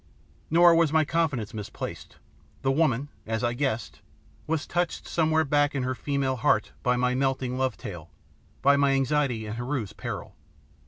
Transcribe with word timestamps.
Nor 0.49 0.73
was 0.73 0.91
my 0.91 1.05
confidence 1.05 1.53
misplaced. 1.53 2.15
The 2.63 2.71
woman, 2.71 3.09
as 3.27 3.43
I 3.43 3.53
guessed, 3.53 4.01
was 4.47 4.65
touched 4.65 5.07
somewhere 5.07 5.45
back 5.45 5.75
in 5.75 5.83
her 5.83 5.93
female 5.93 6.37
heart 6.37 6.71
by 6.81 6.95
my 6.95 7.13
melting 7.13 7.55
love 7.55 7.77
tale, 7.77 8.09
by 8.63 8.77
my 8.77 8.93
anxiety 8.93 9.45
and 9.45 9.57
Heru's 9.57 9.93
peril. 9.93 10.33